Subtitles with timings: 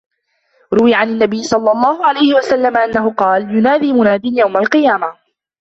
[0.73, 5.17] رُوِيَ عَنْ النَّبِيِّ صَلَّى اللَّهُ عَلَيْهِ وَسَلَّمَ أَنَّهُ قَالَ يُنَادِي مُنَادٍ يَوْمَ الْقِيَامَةِ